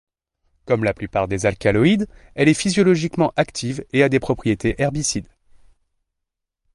Comme 0.65 0.83
la 0.83 0.95
plupart 0.95 1.27
des 1.27 1.45
alcaloïdes, 1.45 2.07
elle 2.33 2.49
est 2.49 2.55
physiologiquement 2.59 3.33
active 3.35 3.85
et 3.93 4.01
a 4.01 4.09
des 4.09 4.19
propriétés 4.19 4.73
herbicides. 4.81 5.27